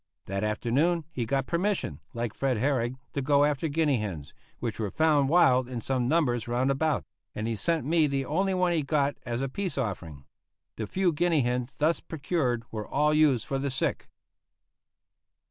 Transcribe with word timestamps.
That 0.25 0.43
afternoon 0.43 1.05
he 1.11 1.27
got 1.27 1.45
permission, 1.45 1.99
like 2.11 2.33
Fred 2.33 2.57
Herrig, 2.57 2.95
to 3.13 3.21
go 3.21 3.43
after 3.45 3.67
guinea 3.67 3.99
hens, 3.99 4.33
which 4.57 4.79
were 4.79 4.89
found 4.89 5.29
wild 5.29 5.69
in 5.69 5.79
some 5.79 6.07
numbers 6.07 6.47
round 6.47 6.71
about; 6.71 7.05
and 7.35 7.47
he 7.47 7.55
sent 7.55 7.85
me 7.85 8.07
the 8.07 8.25
only 8.25 8.55
one 8.55 8.73
he 8.73 8.81
got 8.81 9.15
as 9.27 9.41
a 9.41 9.47
peace 9.47 9.77
offering. 9.77 10.25
The 10.75 10.87
few 10.87 11.13
guinea 11.13 11.41
hens 11.41 11.75
thus 11.75 11.99
procured 11.99 12.63
were 12.71 12.87
all 12.87 13.13
used 13.13 13.45
for 13.45 13.59
the 13.59 13.69
sick. 13.69 14.09